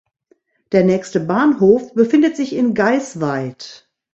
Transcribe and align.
Der 0.71 0.83
nächste 0.83 1.19
Bahnhof 1.19 1.93
befindet 1.93 2.35
sich 2.35 2.55
in 2.55 2.73
Geisweid. 2.73 3.87